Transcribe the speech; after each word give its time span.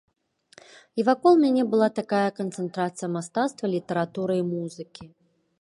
І 1.01 1.05
вакол 1.09 1.33
мяне 1.43 1.65
была 1.75 1.89
такая 2.01 2.23
канцэнтрацыя 2.39 3.13
мастацтва, 3.19 3.73
літаратуры 3.77 4.33
і 4.41 4.47
музыкі! 4.53 5.03